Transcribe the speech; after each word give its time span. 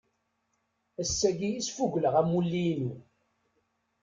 Ass-agi 1.01 1.49
i 1.55 1.61
sfugleɣ 1.67 2.13
amulli-inu. 2.21 2.93